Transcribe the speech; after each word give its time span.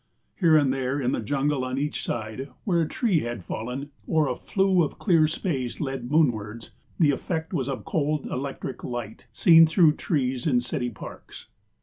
Here 0.35 0.57
and 0.57 0.73
there 0.73 0.99
in 0.99 1.11
the 1.11 1.19
jungle 1.19 1.63
on 1.63 1.77
each 1.77 2.03
side, 2.03 2.49
where 2.63 2.81
a 2.81 2.87
tree 2.87 3.19
had 3.19 3.43
fallen, 3.45 3.91
or 4.07 4.27
a 4.27 4.35
flue 4.35 4.81
of 4.81 4.97
clear 4.97 5.27
space 5.27 5.79
led 5.79 6.09
moonwards, 6.09 6.71
the 6.97 7.11
effect 7.11 7.53
was 7.53 7.69
of 7.69 7.85
cold 7.85 8.25
electric 8.25 8.83
light 8.83 9.27
seen 9.31 9.67
through 9.67 9.93
trees 9.97 10.47
in 10.47 10.59
city 10.59 10.89
parks. 10.89 11.49